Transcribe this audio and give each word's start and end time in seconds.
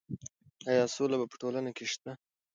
ایا 0.69 0.85
سوله 0.95 1.15
په 1.31 1.35
ټولنه 1.41 1.71
کې 1.77 1.85
شته؟ 1.93 2.11